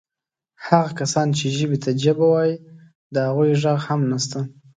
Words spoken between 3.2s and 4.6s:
هغو ږغ هم نسته.